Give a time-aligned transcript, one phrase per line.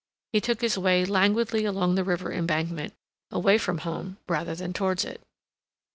[0.33, 2.95] He took his way languidly along the river embankment,
[3.29, 5.21] away from home rather than towards it.